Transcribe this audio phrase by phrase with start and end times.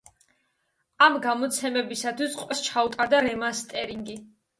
[1.07, 4.19] ამ გამოცემებისათვის ყველა სიმღერას ჩაუტარდა რემასტერინგი.